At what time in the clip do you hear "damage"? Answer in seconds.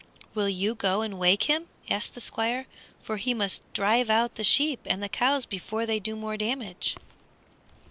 6.37-6.97